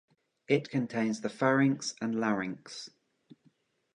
It 0.47 0.71
contains 0.71 1.21
the 1.21 1.29
pharynx 1.29 1.93
and 2.01 2.19
larynx. 2.19 2.89